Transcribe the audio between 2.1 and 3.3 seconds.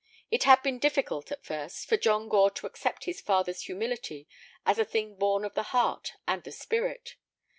Gore to accept his